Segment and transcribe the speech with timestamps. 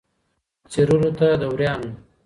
[0.71, 1.91] څېرلو ته د وریانو